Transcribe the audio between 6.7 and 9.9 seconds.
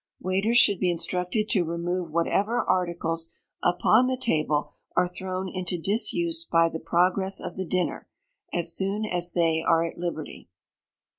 progress of the dinner, as soon as they are